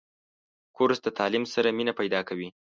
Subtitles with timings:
[0.75, 2.49] کورس د تعلیم سره مینه پیدا کوي.